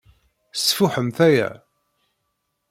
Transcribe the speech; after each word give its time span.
Sfuḥemt 0.57 1.17
aya. 1.27 1.49